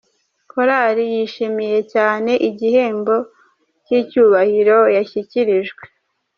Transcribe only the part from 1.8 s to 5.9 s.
cyane igihembo cy'icyubahiro zashyikirijwe.